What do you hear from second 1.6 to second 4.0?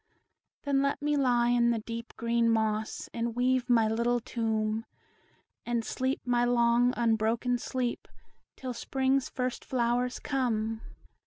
the deep green moss, And weave my